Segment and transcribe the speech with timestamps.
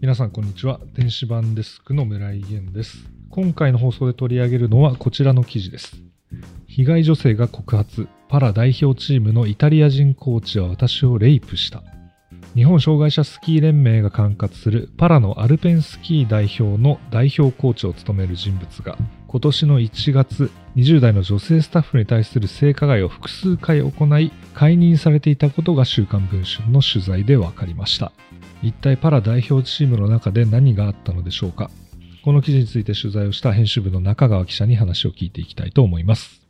[0.00, 0.80] 皆さんこんにちは。
[0.94, 3.04] 電子版デスクの村井源です。
[3.28, 5.94] 今回の放送で取り上げるのはこちらの記事です。
[6.66, 8.08] 被害女性が告発。
[8.30, 11.82] パラ代表チームのイタリア人コーチは私をレイプした。
[12.54, 14.88] 日本障害者スキー連盟が管轄する。
[14.96, 18.96] パラのアルペンスキー代表の代表コーチを務める人物が。
[19.26, 28.12] 今年の1月20代の女性スタッフに対する性加害を複数回行い解任されていたことが週刊文春の取材で分かりました。
[28.62, 31.70] 一体パラ代表チームの中で何があったのでしょうか？
[32.22, 36.42] この記事について取材をした編集部の中川記者に話を聞いていきたいと思います。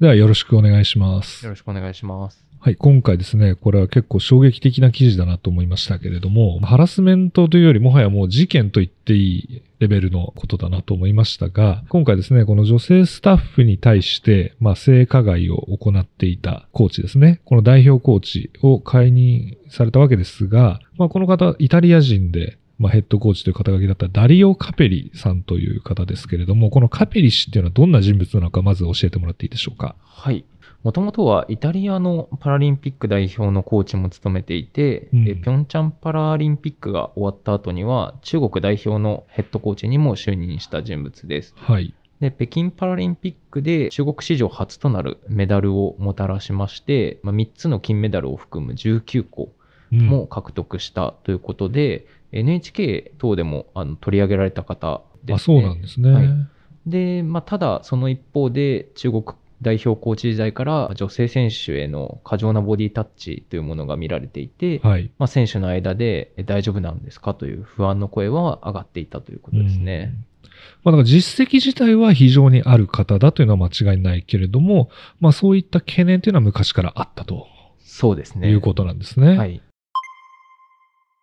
[0.00, 1.44] ではよろしくお願いします。
[1.44, 2.45] よろしくお願いします。
[2.66, 29.94] はい、今回ですね、これは結構衝撃的な記事だなと思いましたけれども、ハラスメントというよりもはやもう事件と言っていいレベルのことだなと思いましたが、今回ですね、この女性スタッフに対して、まあ、性加害を行っていたコーチですね、この代表コーチを解任されたわけですが、まあ、この方、イタリア人で、まあ、ヘッドコーチという肩書きだったダリオ・カペリさんという方ですけれども、このカペリ氏っていうのはどんな人物なのか、まず教えてもらっていいでしょうか。
[30.02, 30.44] はい。
[30.82, 41.54] もともとはイタリアのパラリンピック代表のコーチも務めていて、うんえピョンチャンパラリンピックが終わった後には中国代表のヘッドコーチにも就任した人物です。
[41.56, 41.94] はい。
[42.20, 49.52] で、北京パラリンピックで中国史上初となるメダルをもたらしまして、まあ、3つの金メダルを含む19個
[49.92, 55.58] うんも獲得したということで、NHK 等でもあの取り上げられた方です、ね。
[55.58, 56.10] あ、そうなんですね。
[56.10, 56.26] はい
[56.86, 59.24] で、まあ、ただその一方で中国
[59.62, 65.10] 代表コーチ時代から女性選手への過剰なボディタッチというものが見られていて、はい。
[65.18, 70.14] まあ、選手の間でえ大丈夫なんですかという不安の声は上がっていたということですね。
[70.84, 74.90] まあ、だから実績自体は非常にある方だというのは間違いないけれども、
[75.20, 77.46] まあそういった懸念というのは昔からあったと
[77.78, 78.50] そうですね。
[78.50, 79.38] いうことなんですね。
[79.38, 79.62] はい。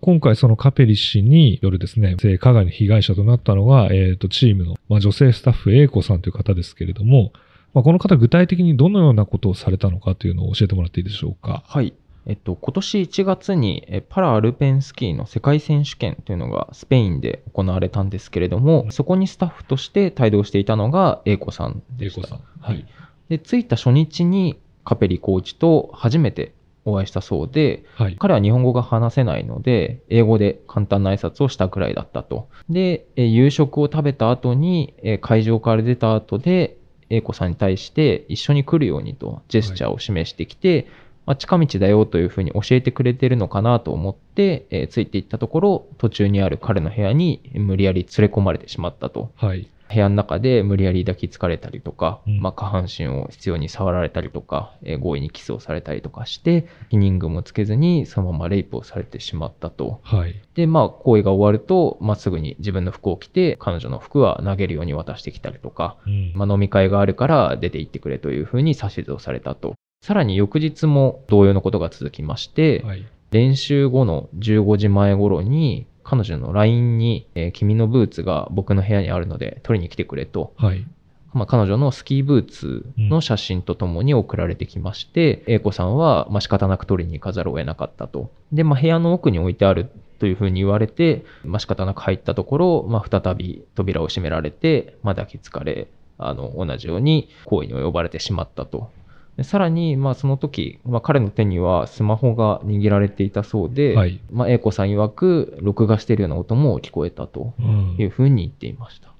[0.00, 7.32] 今回そのカペリ氏によるですね、性加害の被害者となったのが、えっ、と、チームの、まあ、女性スタッフ A 子さんという方ですけれども、
[7.74, 11.62] まあ、この方具体的にどのようなことをされたのかというのを教えてもらっていいでしょうか。
[11.66, 11.92] はい。
[12.26, 22.22] えっと、今年1月にえパラアルペンスキーの世界選手権というのがスペインで行われたんですけれども、そこにスタッフとして帯同していたのが A 子さんでした。
[22.22, 22.40] 子さん。
[22.60, 22.86] はい。
[23.28, 26.54] で、着いた初日にカペリコーチと初めて
[26.84, 28.16] お会いしたそうで、はい。
[28.16, 32.48] 彼は日本語が話せないので、英語で簡単な挨拶をしたくらいだったと。
[32.70, 36.78] で、え夕食を食べた後に、え会場から出た後で、
[37.14, 40.86] A 子さんに対して一緒に来るようにとジェスチャーを示してきて、
[41.26, 49.32] まあ、近道だよというふうに教えてくれてるのかなと思って、えーついていったところ、途中にある彼の部屋に無理やり連れ込まれてしまったと。
[49.36, 49.68] はい。
[49.92, 60.00] 部屋の中で無理やり抱きつかれたりとか、うんまあ、下半身を必要に触られたりとか、えー強引にキスをされたりとかして、避妊具もつけずにそのままレイプをされてしまったと。
[60.02, 60.34] はい。
[60.54, 66.32] で、まあ、行為が終わると、まあ、すぐに自分の服を着て、彼女の服は投げるように渡してきたりとか、うん。
[66.34, 69.74] まあ、飲み会があるから出て行ってくれというふうに指図をされたと。
[70.04, 73.06] さらに翌日も同様のことが続きまして、はい。
[73.30, 80.86] 練習後の15時前頃に、彼女の LINE に、えー君のブーツが僕の部屋にあるので取りに来てくれと、はい。
[81.32, 88.30] まあ、彼女のスキーブーツの写真とともに送られてきまして、英子さんは、まあ、仕方なく取りに行かざるを得なかったと。
[88.52, 89.88] で、まあ、部屋の奥に置いてある
[90.18, 95.88] というふうに言われて、まあ、仕方なく入ったところ、まあ、再び扉を閉められて、まあ、抱きつかれ、
[96.18, 98.90] あの、同じように行為に及ばれてしまったと。
[99.36, 104.20] でさらに、まあ、その時、まあ、彼の手にはスマホが握られていたそうで、はい。
[104.30, 109.13] まあ、英子さん曰く、録画しているような音も聞こえたとうんいうふうに言っていました。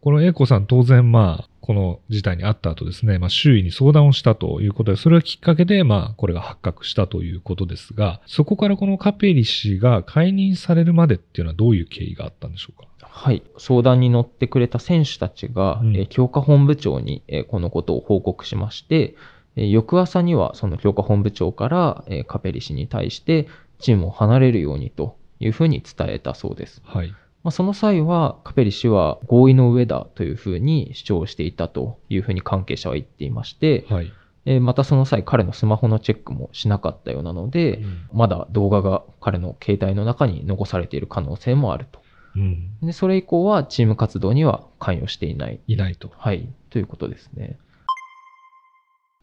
[0.00, 12.88] この A 子さん当然まあ、この事態にあった後ですね、まあ周囲に相談をしたということで、それがきっかけでまあこれが発覚したということですが、そこからこのカペリ氏が解任されるまでっていうのはどういう経緯があったんでしょうか？
[13.00, 13.42] はい。
[13.58, 19.14] 相談に乗ってくれた選手たちが、うんえー強化本部長に、えーこのことを報告しまして、
[19.56, 23.48] えー翌朝にはその強化本部長から、えーカペリ氏に対して
[23.78, 26.80] チームを離れるようにというふうに伝えたそうです。
[26.84, 27.12] はい。
[27.42, 34.12] まあ、その際はカペリ氏は合意の上だというふうに主張していたというふうに関係者は言っていまして、はい。
[34.46, 37.82] えーまたその際彼のスマホのチェックもしなかったようなので、
[38.12, 42.00] まだ動画が彼の携帯の中に残されている可能性もあると。
[42.36, 42.70] うん。
[42.82, 45.60] で、それ以降はチーム活動には関与していない。
[45.66, 46.10] いないと。
[46.16, 46.48] はい。
[46.70, 47.58] ということですね。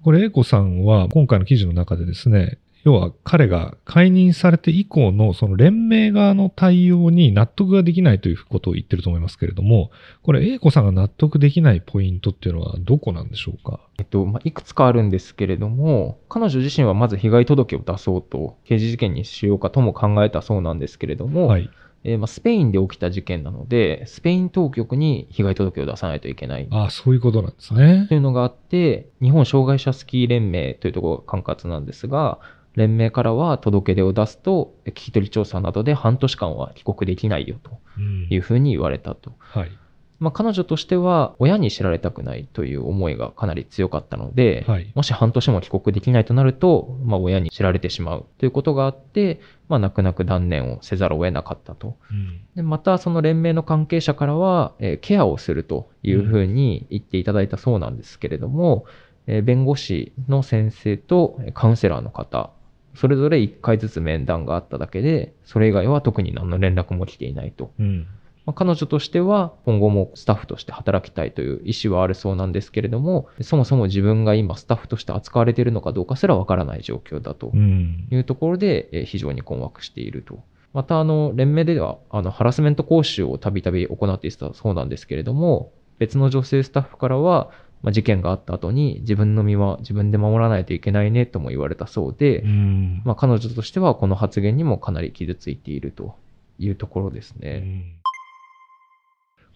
[0.04, 9.92] これ A 子さんは今回の記事の中でですね、要は彼が解任されて以降のその連盟側の対応に納得ができないということを言ってると思いますけれども、
[10.24, 13.80] これ A 子さんが納得できないポイントっていうのはどこなんでしょうか？
[14.00, 21.70] えっと、まあ、いくつかあるんですけれども、彼女自身はまず被害届を出そうと、刑事事件にしようかとも考えたそうなんですけれども、はい。
[22.04, 28.14] えーまあ、スペインで起きた事件なので、スペイン当局に被害届を出さないといけないああ、そういうことなんですねと。
[28.14, 32.40] いうのがあって、日本障害者スキー連盟というところが管轄なんですが、
[32.78, 39.34] 連盟からは届け出を出すと、聞き取り調査などで半年間は帰国できないよとうんいうふうに言われたと。
[39.40, 39.72] はい。
[40.20, 44.92] まあ、彼女としては、親に知られたくないという思いがかなり強かったので、はい。
[44.96, 49.40] もし半年も帰国できないとなると、まあ、親に知られてしまうということがあって、
[49.70, 51.98] まあ、泣く泣く断念をせざるを得なかったと。
[52.12, 58.86] うんでまた、その連盟の関係者からは、えーケアをするというふうに言っていただいたそうなんですけれども、
[59.28, 62.50] えー弁護士の先生とえーカウンセラーの方、
[62.98, 67.72] それぞれ1回ずつ面談があっただけで、それ以外は特に何の連絡も来ていないと。
[67.80, 68.08] うん。
[68.46, 78.08] まあ、彼女としては今後もスタッフとして働きたいという意思はあるそうなんですけれども、そもそも自分が今スタッフとして扱われているのかどうかすらわからない状況だとうん。
[78.10, 80.40] いうところで、えー非常に困惑していると。
[80.74, 87.50] また、あの、連盟では、あの、ハラスメント講習をたびたび行っていたそうなんですけれども、別の女性スタッフからは、
[87.82, 93.02] まあ、事件があった後に自分の身は自分で守らないといけないねとも言われたそうで、うん。
[93.06, 96.16] まあ、彼女としてはこの発言にもかなり傷ついていると
[96.60, 98.00] いうところですね。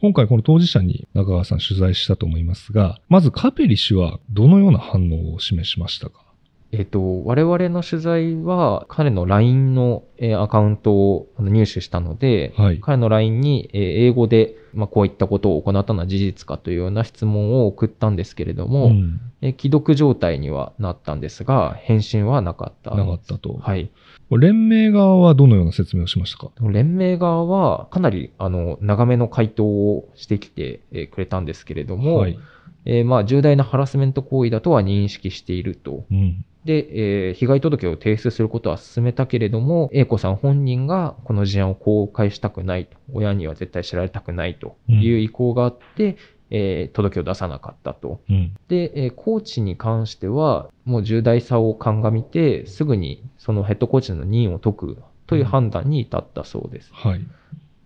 [0.02, 6.31] 今回この当事者に中川さん取材したと思いますが、まずカペリ氏はどのような反応を示しましたか？
[6.74, 12.80] えっと、我々の取材は彼の LINE のえーアカウントを入手したので、はい。
[12.80, 22.96] 彼の LINE にえー英語で、まあ、こういったことを行ったのは事実かというような質問を送ったんですけれども、ん、えー既読状態にはなったんですが、返信はなかった。
[22.96, 23.60] なかったと。
[23.62, 23.90] はい。
[24.30, 26.52] 連盟側はどのような説明をしましたか？
[26.62, 32.40] 連盟側はかなりあの長めの回答をしてきてえーくれたんですけれども、はい。
[32.86, 36.06] えーまあ、重大なハラスメント行為だとは認識していると。
[36.10, 36.46] うん。
[36.66, 46.18] で、えー被害届を提出することは進めたけれども、A 子さん本人がこの事案を公開したくないと、親には絶対知られたくないという意向があって、
[46.50, 48.22] えー届を出さなかったと。
[48.30, 48.54] うん。
[48.68, 54.98] で、えーコーチに関しては、もう重大さを鑑みて、すぐにそのヘッドコーチの任を解く
[55.28, 56.92] という判断に至ったそうです。
[56.94, 57.22] はい。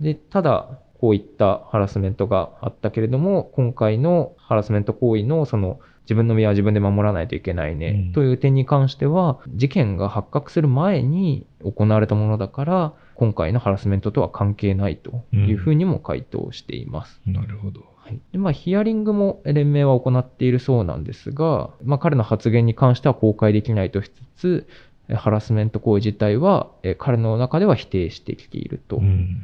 [0.01, 17.21] で、ただ、こういったハラスメントがあったけれども、今回のハラスメント行為のその自分の身は自分で守らないといけないね、うんという点に関しては、事件が発覚する前に行われたものだから、今回のハラスメントとは関係ないというふうにも回答しています。
[17.25, 17.81] なるほど。
[17.97, 24.68] はいでまあ、ヒアリングも連盟は行っているそうなんですが、まあ、彼の発言に関しては公開できないとしつつ、
[25.09, 29.44] えハラスメント行為自体はえ彼の中では否定してきているとうん。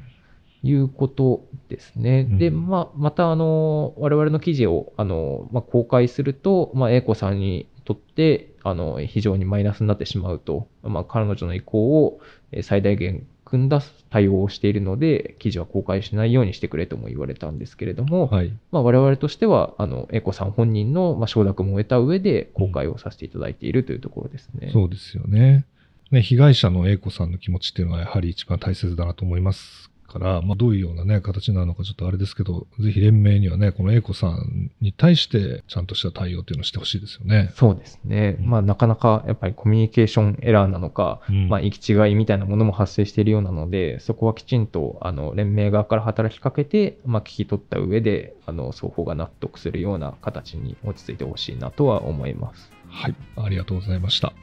[0.64, 2.28] いうことですね。
[2.30, 12.20] うんで、まあ、また、あの、我々の記事を、あの、まあ、公開すると、まあ、英子さんにとって、あの、非常にマイナスになってしまうと、まあ、彼女の意向を
[12.52, 18.54] えー最大限組んだ対応をしているので、記事は公開しないようにしてくれとも言われたんですけれども、はい。
[18.72, 24.70] まあ、我々としては、あの、英子さん本人の、まあ、承諾も得た上で公開をさせていただいているというところですね。
[24.72, 25.66] そうですよね。
[26.12, 37.52] ね、被害者の A 子さんの気持ちっていうのはやはり一番大切だなと思いますから、まあ、どういうようなね、形なのかちょっとあれですけど、ぜひ連盟にはね、この A 子さんに対してちゃんとした対応っていうのをしてほしいですよね。
[37.56, 38.38] そうですね。
[38.40, 52.72] うんまあ、なかなかやっぱりコミュニケーションエラーなのか、うんまあ、行き違いみたいなものも発生しているようなので、そこはきちんと、あの、連盟側から働きかけて、まあ、聞き取った上で、あの、双方が納得するような形に落ち着いてほしいなとは思います。
[52.90, 54.34] はい、ありがとうございました。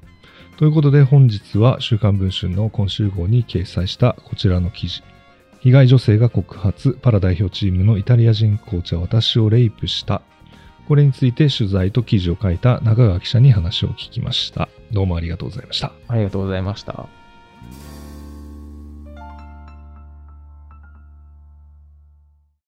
[0.58, 5.04] ということで本日は週刊文春の今週号に掲載したこちらの記事。
[5.60, 10.22] 被害女性が告発、パラ代表チームのイタリア人コーチは私をレイプした。
[10.86, 14.68] これについて取材と記事を書いた中川記者に話を聞きました。
[14.92, 15.92] どうもありがとうございました。
[16.08, 17.17] ありがとうございました。